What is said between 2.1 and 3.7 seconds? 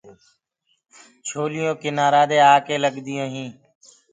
دي آڪي لگديونٚ هينٚ۔